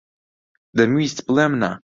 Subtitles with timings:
[0.77, 1.71] دەمویست بڵێم نا.